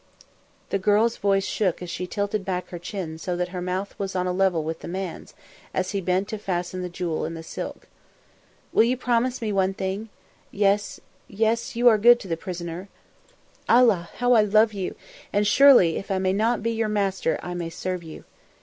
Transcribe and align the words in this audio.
The 0.71 0.79
girl's 0.79 1.17
voice 1.17 1.45
shook 1.45 1.79
as 1.79 1.89
she 1.91 2.07
tilted 2.07 2.43
back 2.43 2.69
her 2.69 2.79
chin 2.79 3.19
so 3.19 3.35
that 3.37 3.49
her 3.49 3.61
mouth 3.61 3.93
was 3.99 4.15
on 4.15 4.25
a 4.25 4.33
level 4.33 4.63
with 4.63 4.79
the 4.79 4.87
man's 4.87 5.35
as 5.75 5.91
he 5.91 6.01
bent 6.01 6.27
to 6.29 6.39
fasten 6.39 6.81
the 6.81 6.89
jewel 6.89 7.23
in 7.23 7.35
the 7.35 7.43
silk. 7.43 7.87
"Will 8.73 8.81
you 8.83 8.97
promise 8.97 9.43
me 9.43 9.53
one 9.53 9.75
thing? 9.75 10.09
Yes! 10.49 10.99
you 11.27 11.87
are 11.87 11.99
good 11.99 12.19
to 12.21 12.27
the 12.27 12.35
prisoner. 12.35 12.89
Allah! 13.69 14.09
how 14.15 14.33
I 14.33 14.41
love 14.41 14.73
you, 14.73 14.95
and 15.31 15.45
surely, 15.45 15.97
if 15.97 16.09
I 16.09 16.17
may 16.17 16.33
not 16.33 16.63
be 16.63 16.71
your 16.71 16.89
master 16.89 17.39
I 17.43 17.53
may 17.53 17.69
serve 17.69 18.01
you. 18.01 18.23